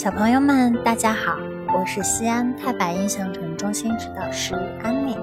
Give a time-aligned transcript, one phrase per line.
[0.00, 1.36] 小朋友们，大家好，
[1.74, 5.14] 我是西安太白印象城中心指导师安妮。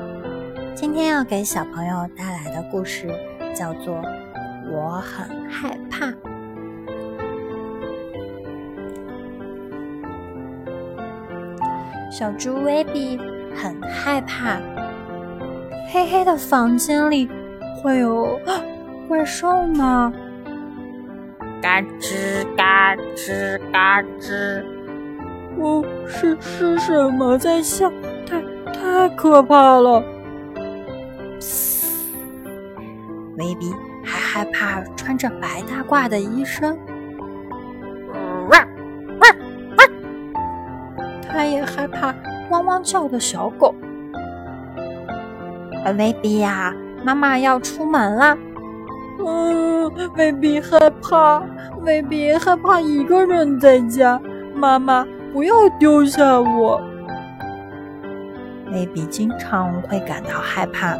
[0.75, 3.07] 今天要给小朋友带来的故事
[3.55, 3.95] 叫做
[4.71, 6.05] 《我很害怕》。
[12.11, 13.17] 小猪威比
[13.55, 14.59] 很害怕，
[15.91, 17.27] 黑黑的房间里
[17.81, 18.39] 会有
[19.09, 20.13] 怪兽吗？
[21.61, 24.63] 嘎吱嘎吱嘎吱，
[25.59, 27.91] 哦，是是什么在笑？
[28.25, 30.03] 太太可怕了！
[33.37, 33.71] 威比
[34.03, 36.77] 还害怕穿着白大褂的医生，
[38.49, 38.67] 汪
[39.19, 39.35] 汪
[39.77, 39.89] 汪！
[41.29, 42.13] 他也害怕
[42.49, 43.73] 汪汪叫的小狗。
[45.97, 48.37] 威比呀，妈妈要出门了。
[49.25, 51.41] 嗯，未必害怕，
[51.81, 54.19] 未必害怕一个人在家。
[54.55, 56.81] 妈妈，不要丢下我。
[58.71, 60.97] 威比经常会感到害怕，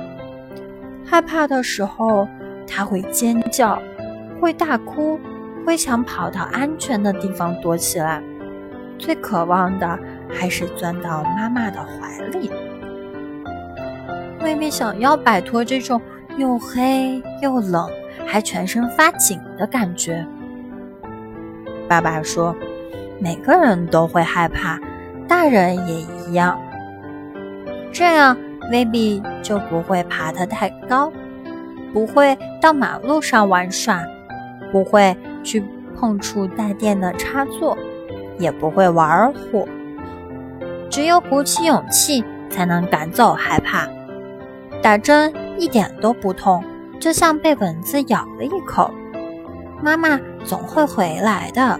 [1.06, 2.28] 害怕的时候，
[2.66, 3.82] 他会尖叫，
[4.40, 5.20] 会大哭，
[5.66, 8.22] 会想跑到安全的地方躲起来。
[8.98, 12.50] 最渴望的还是钻到妈妈的怀里。
[14.42, 16.02] 威比想要摆脱这种
[16.38, 17.90] 又黑又冷。
[18.30, 20.26] 还全身发紧的感觉。
[21.88, 22.54] 爸爸说
[23.22, 24.78] ：“每个人都会害怕，
[25.30, 26.60] 大人也一样。
[27.94, 28.38] 这样，
[28.70, 31.10] 威比就不会爬得太高，
[31.94, 34.04] 不会到马路上玩耍，
[34.74, 35.64] 不会去
[35.98, 37.78] 碰触带电的插座，
[38.38, 39.66] 也不会玩火。
[40.90, 43.88] 只有鼓起勇气，才能赶走害怕。
[44.82, 46.64] 打针一点都不痛。”
[47.00, 48.92] 就像被蚊子咬了一口，
[49.84, 51.80] 妈妈总会回来的。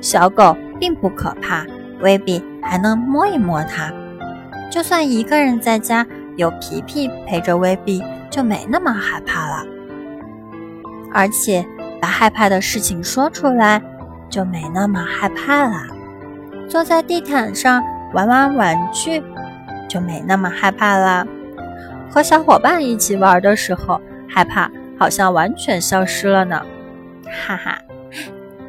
[0.00, 1.66] 小狗并不可怕，
[2.00, 3.92] 威比还能摸一摸它。
[4.70, 6.06] 就算一个人在家，
[6.36, 8.00] 有皮皮陪着威比，
[8.30, 9.64] 就没那么害怕了。
[11.12, 11.66] 而且
[12.00, 13.82] 把害怕的事情说出来，
[14.30, 15.88] 就没那么害怕了。
[16.68, 19.20] 坐在地毯上玩玩玩具，
[19.88, 21.26] 就没那么害怕了。
[22.10, 24.00] 和小伙伴一起玩的时候。
[24.28, 26.60] 害怕好像完全消失了呢，
[27.46, 27.78] 哈哈，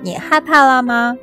[0.01, 1.17] 你害怕了吗？